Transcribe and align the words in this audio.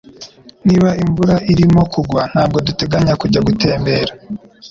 Niba 0.67 0.89
imvura 1.03 1.35
irimo 1.51 1.81
kugwa 1.93 2.21
ntabwo 2.31 2.57
duteganya 2.67 3.13
kujya 3.21 3.39
gutembera 3.47 4.13